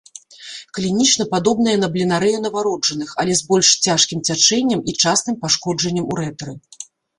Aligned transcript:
Клінічна 0.77 1.23
падобная 1.33 1.75
на 1.83 1.89
бленарэю 1.97 2.39
нованароджаных, 2.45 3.13
але 3.25 3.37
з 3.43 3.47
больш 3.51 3.67
цяжкім 3.85 4.25
цячэннем 4.31 4.79
і 4.95 4.99
частым 5.07 5.41
пашкоджаннем 5.47 6.05
урэтры. 6.17 6.59